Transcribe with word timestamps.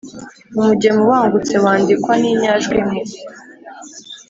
umugemo 0.59 0.99
ubangutse 1.05 1.55
wandikwa 1.63 2.13
n’inyajwi 2.21 2.75
imwe. 2.81 2.99